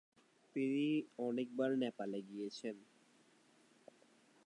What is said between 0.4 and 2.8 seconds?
তিনি অনেকবার নেপাল গিয়েছিলেন।